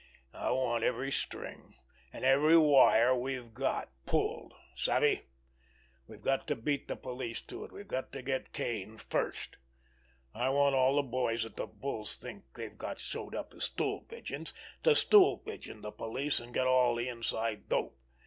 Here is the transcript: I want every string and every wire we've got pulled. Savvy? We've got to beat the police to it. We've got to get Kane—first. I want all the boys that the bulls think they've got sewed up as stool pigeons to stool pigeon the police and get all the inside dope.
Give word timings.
I 0.33 0.49
want 0.49 0.83
every 0.83 1.11
string 1.11 1.75
and 2.11 2.25
every 2.25 2.57
wire 2.57 3.13
we've 3.15 3.53
got 3.53 3.91
pulled. 4.07 4.55
Savvy? 4.73 5.27
We've 6.07 6.23
got 6.23 6.47
to 6.47 6.55
beat 6.55 6.87
the 6.87 6.95
police 6.95 7.39
to 7.41 7.63
it. 7.65 7.71
We've 7.71 7.87
got 7.87 8.11
to 8.13 8.23
get 8.23 8.51
Kane—first. 8.51 9.57
I 10.33 10.49
want 10.49 10.73
all 10.73 10.95
the 10.95 11.03
boys 11.03 11.43
that 11.43 11.55
the 11.55 11.67
bulls 11.67 12.15
think 12.15 12.45
they've 12.55 12.75
got 12.79 12.99
sewed 12.99 13.35
up 13.35 13.53
as 13.53 13.65
stool 13.65 13.99
pigeons 14.01 14.55
to 14.81 14.95
stool 14.95 15.37
pigeon 15.37 15.81
the 15.81 15.91
police 15.91 16.39
and 16.39 16.51
get 16.51 16.65
all 16.65 16.95
the 16.95 17.07
inside 17.07 17.69
dope. 17.69 17.95